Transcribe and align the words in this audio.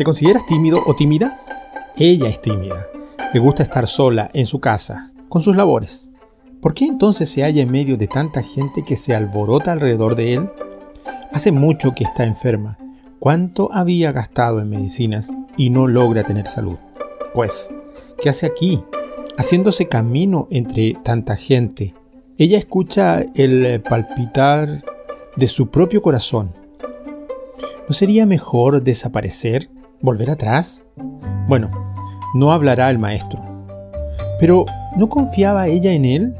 ¿Te 0.00 0.04
consideras 0.04 0.46
tímido 0.46 0.82
o 0.86 0.94
tímida? 0.94 1.42
Ella 1.94 2.28
es 2.28 2.40
tímida. 2.40 2.86
Le 3.34 3.38
gusta 3.38 3.62
estar 3.62 3.86
sola 3.86 4.30
en 4.32 4.46
su 4.46 4.58
casa, 4.58 5.12
con 5.28 5.42
sus 5.42 5.54
labores. 5.54 6.10
¿Por 6.62 6.72
qué 6.72 6.86
entonces 6.86 7.28
se 7.28 7.42
halla 7.42 7.60
en 7.60 7.70
medio 7.70 7.98
de 7.98 8.06
tanta 8.06 8.40
gente 8.42 8.82
que 8.82 8.96
se 8.96 9.14
alborota 9.14 9.72
alrededor 9.72 10.16
de 10.16 10.32
él? 10.32 10.48
Hace 11.34 11.52
mucho 11.52 11.94
que 11.94 12.04
está 12.04 12.24
enferma. 12.24 12.78
¿Cuánto 13.18 13.68
había 13.74 14.10
gastado 14.10 14.62
en 14.62 14.70
medicinas 14.70 15.32
y 15.58 15.68
no 15.68 15.86
logra 15.86 16.24
tener 16.24 16.48
salud? 16.48 16.78
Pues, 17.34 17.70
¿qué 18.22 18.30
hace 18.30 18.46
aquí? 18.46 18.82
Haciéndose 19.36 19.86
camino 19.88 20.48
entre 20.50 20.94
tanta 21.02 21.36
gente. 21.36 21.92
Ella 22.38 22.56
escucha 22.56 23.26
el 23.34 23.82
palpitar 23.82 24.82
de 25.36 25.46
su 25.46 25.68
propio 25.68 26.00
corazón. 26.00 26.54
¿No 27.86 27.92
sería 27.92 28.24
mejor 28.24 28.82
desaparecer? 28.82 29.68
¿Volver 30.02 30.30
atrás? 30.30 30.82
Bueno, 31.46 31.70
no 32.34 32.52
hablará 32.52 32.88
el 32.88 32.98
maestro. 32.98 33.42
Pero, 34.38 34.64
¿no 34.96 35.10
confiaba 35.10 35.66
ella 35.66 35.92
en 35.92 36.06
él? 36.06 36.34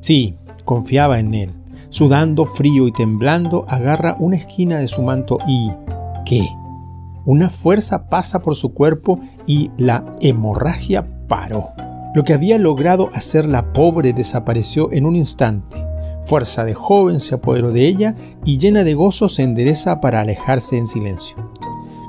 Sí, 0.00 0.36
confiaba 0.64 1.18
en 1.18 1.34
él. 1.34 1.52
Sudando 1.88 2.44
frío 2.44 2.86
y 2.86 2.92
temblando, 2.92 3.64
agarra 3.68 4.16
una 4.20 4.36
esquina 4.36 4.78
de 4.78 4.86
su 4.86 5.02
manto 5.02 5.38
y... 5.48 5.72
¿Qué? 6.24 6.46
Una 7.24 7.50
fuerza 7.50 8.08
pasa 8.08 8.40
por 8.40 8.54
su 8.54 8.72
cuerpo 8.72 9.18
y 9.46 9.72
la 9.76 10.04
hemorragia 10.20 11.06
paró. 11.26 11.70
Lo 12.14 12.22
que 12.22 12.34
había 12.34 12.56
logrado 12.58 13.08
hacer 13.12 13.46
la 13.46 13.72
pobre 13.72 14.12
desapareció 14.12 14.92
en 14.92 15.06
un 15.06 15.16
instante. 15.16 15.84
Fuerza 16.24 16.64
de 16.64 16.74
joven 16.74 17.18
se 17.18 17.34
apoderó 17.34 17.72
de 17.72 17.86
ella 17.86 18.14
y 18.44 18.58
llena 18.58 18.84
de 18.84 18.94
gozo 18.94 19.28
se 19.28 19.42
endereza 19.42 20.00
para 20.00 20.20
alejarse 20.20 20.78
en 20.78 20.86
silencio. 20.86 21.36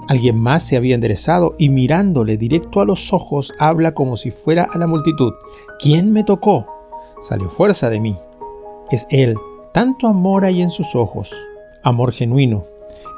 Alguien 0.07 0.37
más 0.39 0.63
se 0.63 0.77
había 0.77 0.95
enderezado 0.95 1.55
y 1.57 1.69
mirándole 1.69 2.37
directo 2.37 2.79
a 2.79 2.85
los 2.85 3.11
ojos 3.11 3.53
habla 3.59 3.93
como 3.93 4.15
si 4.15 4.31
fuera 4.31 4.67
a 4.71 4.77
la 4.77 4.87
multitud. 4.87 5.33
¿Quién 5.79 6.13
me 6.13 6.23
tocó? 6.23 6.65
Salió 7.21 7.49
fuerza 7.49 7.89
de 7.89 7.99
mí. 7.99 8.17
Es 8.89 9.05
él. 9.09 9.35
Tanto 9.73 10.07
amor 10.07 10.45
hay 10.45 10.61
en 10.61 10.71
sus 10.71 10.95
ojos. 10.95 11.33
Amor 11.83 12.13
genuino. 12.13 12.63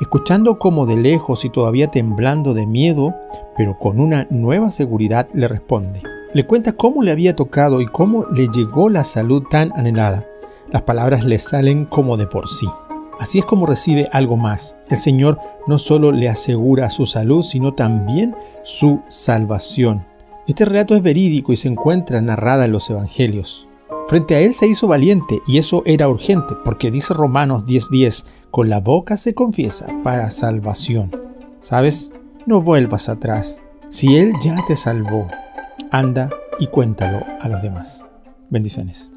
Escuchando 0.02 0.58
como 0.58 0.88
de 0.88 0.96
lejos 0.96 1.46
y 1.46 1.50
todavía 1.50 1.92
temblando 1.92 2.56
de 2.56 2.66
miedo, 2.66 3.14
pero 3.56 3.78
con 3.78 4.00
una 4.00 4.26
nueva 4.32 4.72
seguridad 4.72 5.28
le 5.34 5.48
responde. 5.48 6.02
Le 6.34 6.46
cuenta 6.46 6.74
cómo 6.74 7.04
le 7.04 7.12
había 7.12 7.36
tocado 7.36 7.82
y 7.82 7.86
cómo 7.86 8.26
le 8.32 8.48
llegó 8.48 8.90
la 8.90 9.04
salud 9.04 9.44
tan 9.50 9.72
anhelada. 9.76 10.26
Las 10.72 10.84
palabras 10.84 11.24
le 11.24 11.38
salen 11.38 11.86
como 11.86 12.18
de 12.18 12.28
por 12.28 12.48
sí. 12.48 12.68
Así 13.20 13.40
es 13.40 13.46
como 13.46 13.66
recibe 13.66 14.08
algo 14.12 14.38
más. 14.38 14.78
El 14.90 14.98
Señor 14.98 15.40
no 15.68 15.78
solo 15.78 16.12
le 16.12 16.30
asegura 16.30 16.90
su 16.90 17.06
salud, 17.06 17.44
sino 17.44 17.74
también 17.74 18.36
su 18.64 19.02
salvación. 19.08 20.06
Este 20.48 20.66
relato 20.66 20.96
es 20.96 21.04
verídico 21.04 21.52
y 21.52 21.58
se 21.58 21.68
encuentra 21.68 22.22
narrada 22.22 22.66
en 22.66 22.72
los 22.72 22.90
Evangelios. 22.90 23.68
Frente 24.08 24.36
a 24.36 24.40
él 24.40 24.56
se 24.56 24.66
hizo 24.66 24.88
valiente 24.88 25.42
y 25.46 25.60
eso 25.60 25.84
era 25.86 26.10
urgente, 26.10 26.56
porque 26.66 26.90
dice 26.90 27.14
Romanos 27.14 27.66
10:10, 27.66 28.26
con 28.50 28.70
la 28.70 28.80
boca 28.80 29.18
se 29.18 29.36
confiesa 29.36 29.88
para 30.04 30.32
salvación. 30.32 31.12
¿Sabes? 31.60 32.14
No 32.48 32.62
vuelvas 32.62 33.10
atrás. 33.10 33.62
Si 33.90 34.18
Él 34.18 34.34
ya 34.42 34.64
te 34.66 34.76
salvó, 34.76 35.28
anda 35.92 36.30
y 36.60 36.68
cuéntalo 36.68 37.24
a 37.42 37.48
los 37.48 37.62
demás. 37.62 38.08
Bendiciones. 38.50 39.12